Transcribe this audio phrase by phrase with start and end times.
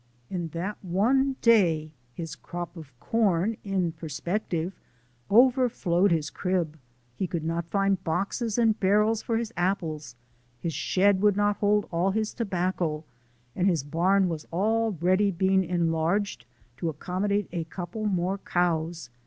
[0.31, 4.73] In that one day his crop of corn, in perspective,
[5.29, 6.75] overflowed his crib,
[7.15, 10.15] he could not find boxes and barrels for his apples,
[10.59, 13.03] his shed would not hold all his tobacco,
[13.55, 16.47] and his barn was already being enlarged
[16.77, 19.11] to accommodate a couple more cows!